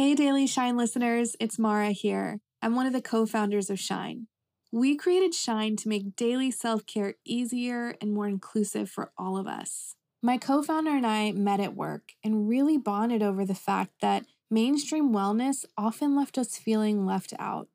[0.00, 2.40] Hey, Daily Shine listeners, it's Marah here.
[2.62, 4.28] I'm one of the co founders of Shine.
[4.72, 9.46] We created Shine to make daily self care easier and more inclusive for all of
[9.46, 9.96] us.
[10.22, 14.24] My co founder and I met at work and really bonded over the fact that
[14.50, 17.68] mainstream wellness often left us feeling left out.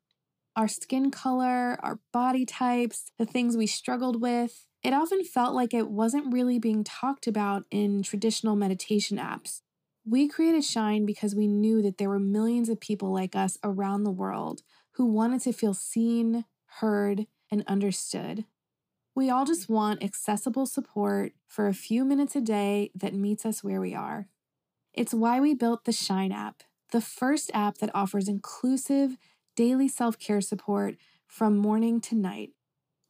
[0.56, 5.72] Our skin color, our body types, the things we struggled with, it often felt like
[5.72, 9.60] it wasn't really being talked about in traditional meditation apps.
[10.08, 14.04] We created Shine because we knew that there were millions of people like us around
[14.04, 16.44] the world who wanted to feel seen,
[16.78, 18.44] heard, and understood.
[19.16, 23.64] We all just want accessible support for a few minutes a day that meets us
[23.64, 24.28] where we are.
[24.94, 29.16] It's why we built the Shine app, the first app that offers inclusive
[29.56, 30.94] daily self care support
[31.26, 32.50] from morning to night.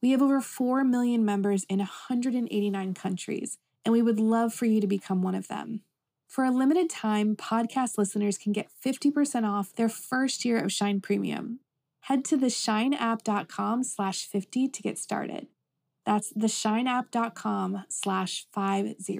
[0.01, 4.81] We have over 4 million members in 189 countries, and we would love for you
[4.81, 5.81] to become one of them.
[6.27, 10.99] For a limited time, podcast listeners can get 50% off their first year of Shine
[10.99, 11.61] Premium.
[12.01, 15.47] Head to theshineapp.com slash 50 to get started.
[16.05, 19.19] That's theshineapp.com slash 50.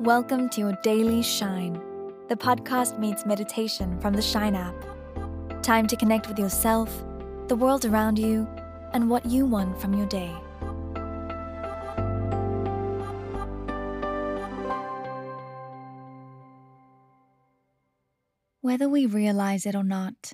[0.00, 1.80] Welcome to your daily Shine.
[2.28, 4.74] The podcast meets meditation from the Shine app.
[5.62, 7.02] Time to connect with yourself,
[7.48, 8.48] the world around you,
[8.92, 10.34] and what you want from your day.
[18.60, 20.32] Whether we realize it or not,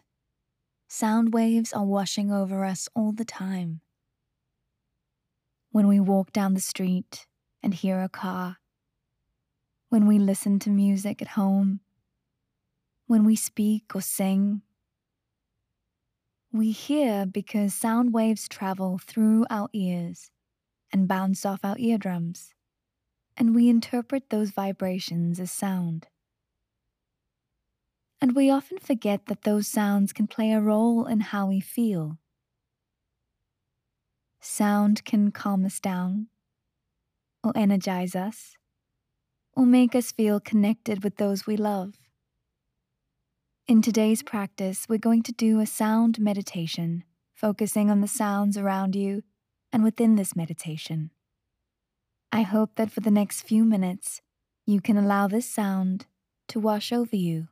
[0.89, 3.81] sound waves are washing over us all the time.
[5.73, 7.27] When we walk down the street
[7.63, 8.59] and hear a car,
[9.89, 11.81] when we listen to music at home,
[13.09, 14.63] when we speak or sing.
[16.53, 20.31] We hear because sound waves travel through our ears
[20.93, 22.55] and bounce off our eardrums,
[23.37, 26.09] and we interpret those vibrations as sound.
[28.21, 32.19] And we often forget that those sounds can play a role in how we feel.
[34.43, 36.29] Sound can calm us down
[37.45, 38.57] or energize us
[39.55, 41.95] or make us feel connected with those we love.
[43.71, 48.97] In today's practice, we're going to do a sound meditation, focusing on the sounds around
[48.97, 49.23] you
[49.73, 51.13] and within this meditation.
[52.33, 54.23] I hope that for the next few minutes,
[54.67, 56.07] you can allow this sound
[56.49, 57.47] to wash over you.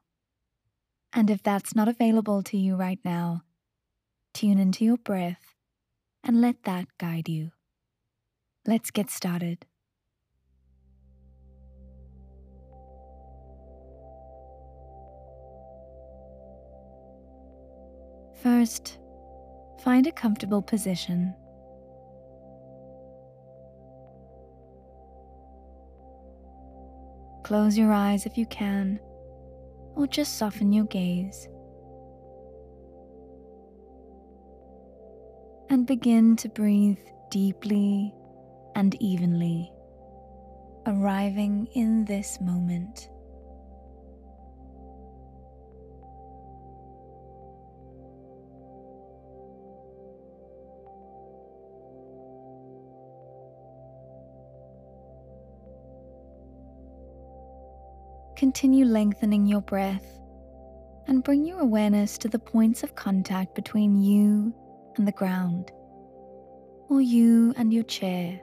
[1.13, 3.45] And if that's not available to you right now,
[4.35, 5.55] tune into your breath
[6.25, 7.53] and let that guide you.
[8.67, 9.67] Let's get started.
[18.49, 18.97] First,
[19.85, 21.35] find a comfortable position.
[27.45, 29.01] Close your eyes if you can,
[29.97, 31.47] or just soften your gaze.
[35.69, 36.97] And begin to breathe
[37.31, 38.15] deeply
[38.75, 39.71] and evenly,
[40.87, 43.11] arriving in this moment.
[58.49, 60.07] Continue lengthening your breath
[61.07, 64.55] and bring your awareness to the points of contact between you
[64.97, 65.71] and the ground,
[66.89, 68.41] or you and your chair.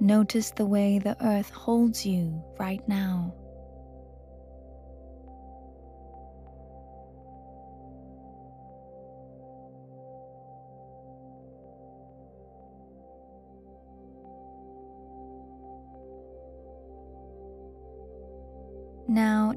[0.00, 3.34] Notice the way the earth holds you right now.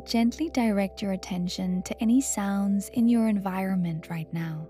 [0.05, 4.67] Gently direct your attention to any sounds in your environment right now.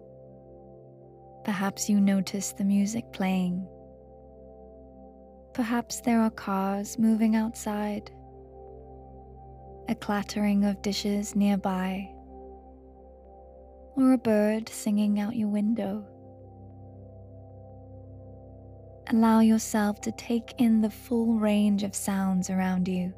[1.43, 3.67] Perhaps you notice the music playing.
[5.53, 8.11] Perhaps there are cars moving outside,
[9.87, 12.07] a clattering of dishes nearby,
[13.95, 16.05] or a bird singing out your window.
[19.09, 23.13] Allow yourself to take in the full range of sounds around you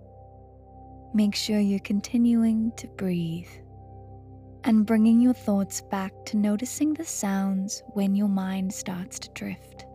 [1.13, 3.49] make sure you're continuing to breathe
[4.63, 9.85] and bringing your thoughts back to noticing the sounds when your mind starts to drift.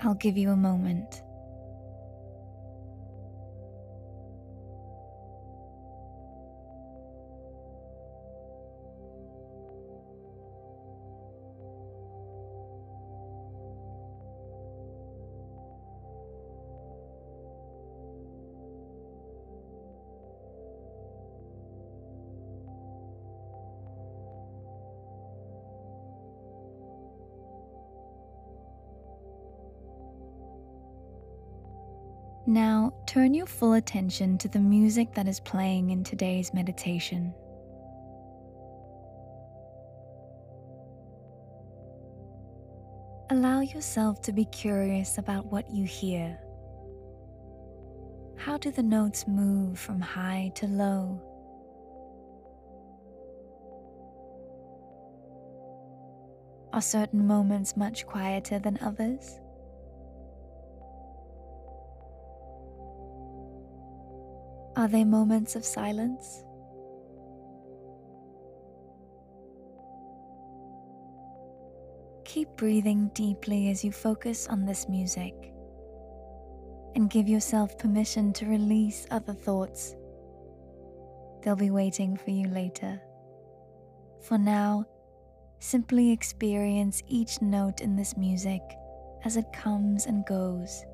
[0.00, 1.22] I'll give you a moment.
[32.48, 37.34] Now turn your full attention to the music that is playing in today's meditation.
[43.28, 46.38] Allow yourself to be curious about what you hear.
[48.38, 51.20] How do the notes move from high to low?
[56.72, 59.38] Are certain moments much quieter than others?
[64.78, 66.44] Are they moments of silence?
[72.24, 75.34] Keep breathing deeply as you focus on this music
[76.94, 79.96] and give yourself permission to release other thoughts.
[81.42, 83.00] They'll be waiting for you later.
[84.28, 84.84] For now,
[85.58, 88.62] simply experience each note in this music
[89.24, 90.84] as it comes and goes.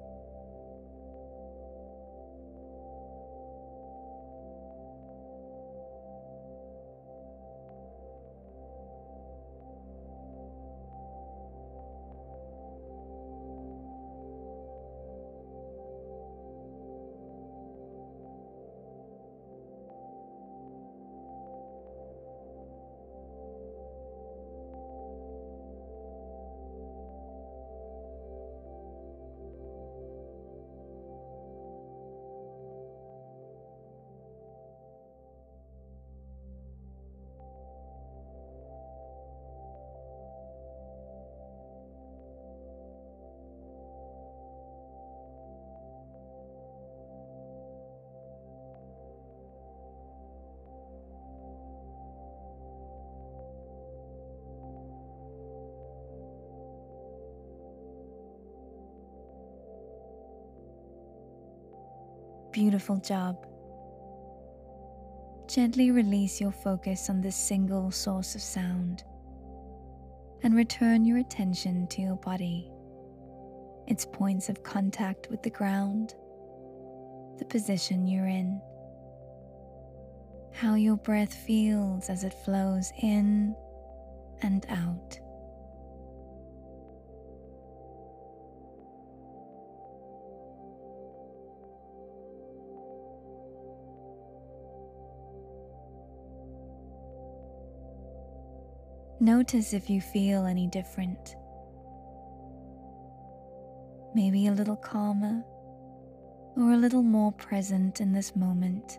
[62.54, 63.48] Beautiful job.
[65.48, 69.02] Gently release your focus on this single source of sound
[70.44, 72.70] and return your attention to your body,
[73.88, 76.14] its points of contact with the ground,
[77.40, 78.62] the position you're in,
[80.52, 83.56] how your breath feels as it flows in
[84.42, 85.18] and out.
[99.24, 101.34] Notice if you feel any different.
[104.14, 105.42] Maybe a little calmer
[106.58, 108.98] or a little more present in this moment.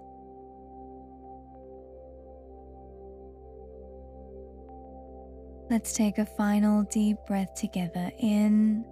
[5.69, 8.83] Let's take a final deep breath together in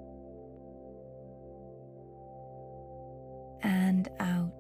[3.63, 4.52] and out.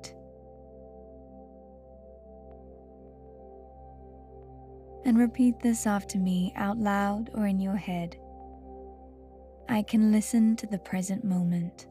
[5.05, 8.17] And repeat this after me out loud or in your head.
[9.69, 11.87] I can listen to the present moment.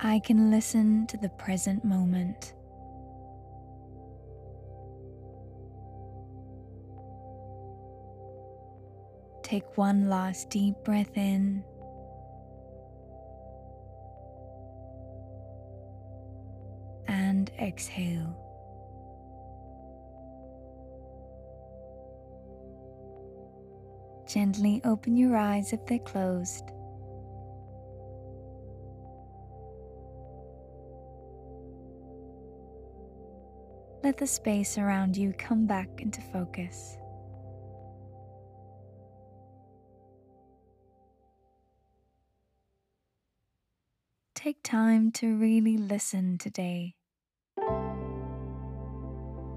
[0.00, 2.54] I can listen to the present moment.
[9.42, 11.64] Take one last deep breath in.
[17.64, 18.36] Exhale.
[24.28, 26.64] Gently open your eyes if they're closed.
[34.02, 36.98] Let the space around you come back into focus.
[44.34, 46.96] Take time to really listen today.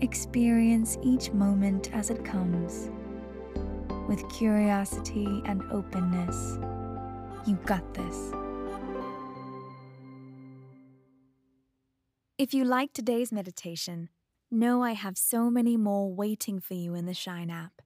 [0.01, 2.92] Experience each moment as it comes
[4.08, 6.60] with curiosity and openness.
[7.48, 8.32] You got this.
[12.38, 14.10] If you like today's meditation,
[14.51, 17.82] know I have so many more waiting for you in the Shine app.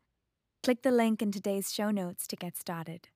[0.63, 3.07] Click the link in today's show notes to get started.